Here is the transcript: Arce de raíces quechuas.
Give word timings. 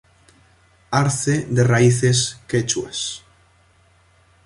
Arce 1.01 1.45
de 1.47 1.63
raíces 1.63 2.39
quechuas. 2.47 3.23